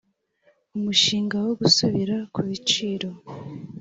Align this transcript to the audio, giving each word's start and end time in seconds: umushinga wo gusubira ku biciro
umushinga 0.77 1.35
wo 1.45 1.53
gusubira 1.61 2.15
ku 2.33 2.39
biciro 2.47 3.09